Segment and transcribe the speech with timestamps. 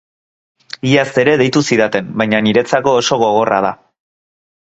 [0.91, 3.73] Iaz ere deitu zidaten, baina niretzako oso gogorra da.